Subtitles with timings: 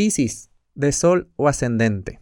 [0.00, 2.20] Piscis, de Sol o ascendente.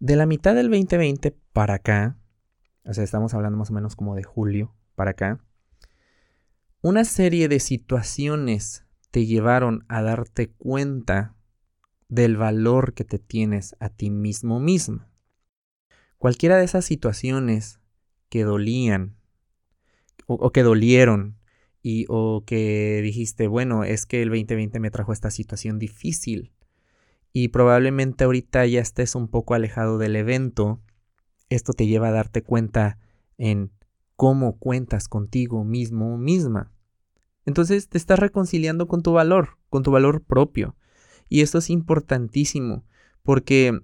[0.00, 2.18] De la mitad del 2020 para acá,
[2.84, 5.38] o sea, estamos hablando más o menos como de julio para acá,
[6.80, 11.36] una serie de situaciones te llevaron a darte cuenta
[12.08, 15.12] del valor que te tienes a ti mismo misma.
[16.16, 17.78] Cualquiera de esas situaciones
[18.30, 19.14] que dolían
[20.26, 21.37] o, que dolieron
[21.82, 26.52] y o que dijiste, bueno, es que el 2020 me trajo esta situación difícil
[27.32, 30.80] y probablemente ahorita ya estés un poco alejado del evento,
[31.50, 32.98] esto te lleva a darte cuenta
[33.36, 33.70] en
[34.16, 36.72] cómo cuentas contigo mismo misma.
[37.46, 40.76] Entonces te estás reconciliando con tu valor, con tu valor propio.
[41.28, 42.84] Y esto es importantísimo
[43.22, 43.80] porque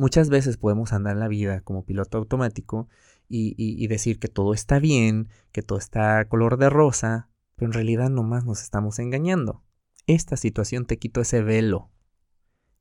[0.00, 2.88] muchas veces podemos andar en la vida como piloto automático
[3.28, 8.08] y, decir que todo está bien, que todo está color de rosa, pero en realidad
[8.08, 9.62] nomás nos estamos engañando.
[10.06, 11.90] Esta situación te quitó ese velo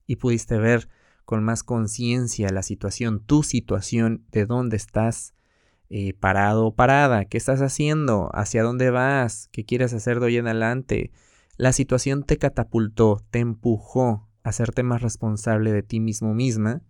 [0.08, 0.90] y pudiste ver
[1.26, 5.36] con más conciencia la situación, tu situación, de dónde estás
[5.90, 10.38] eh, parado o parada, qué estás haciendo, hacia dónde vas, qué quieres hacer de hoy
[10.38, 11.12] en adelante.
[11.58, 16.82] La situación te catapultó, te empujó a hacerte más responsable de ti mismo misma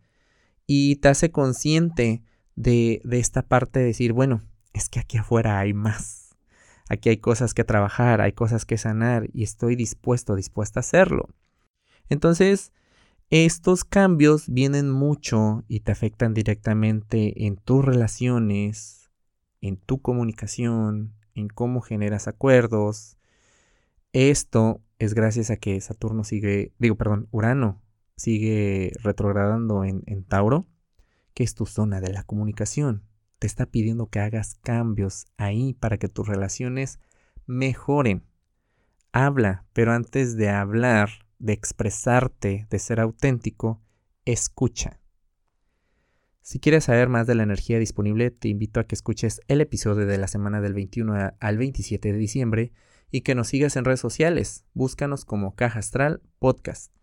[0.71, 2.21] y te hace consciente
[2.55, 6.37] de, de esta parte de decir, bueno, es que aquí afuera hay más.
[6.89, 11.27] Aquí hay cosas que trabajar, hay cosas que sanar y estoy dispuesto, dispuesta a hacerlo.
[12.07, 12.71] Entonces,
[13.31, 19.09] estos cambios vienen mucho y te afectan directamente en tus relaciones,
[19.61, 23.17] en tu comunicación, en cómo generas acuerdos.
[24.13, 27.81] Esto es gracias a que Saturno sigue, digo, perdón, Urano
[28.19, 30.67] sigue retrogradando en, Tauro,
[31.33, 33.03] que es tu zona de la comunicación.
[33.39, 36.99] Te está pidiendo que hagas cambios ahí para que tus relaciones
[37.45, 38.23] mejoren.
[39.13, 43.81] Habla, pero antes de hablar, de expresarte, de ser auténtico,
[44.25, 44.99] escucha.
[46.41, 50.05] Si quieres saber más de la energía disponible, te invito a que escuches el episodio
[50.05, 52.73] de la semana del 21 al 27 de diciembre
[53.11, 54.65] y que nos sigas en redes sociales.
[54.73, 56.98] Búscanos como Caja Astral Podcast.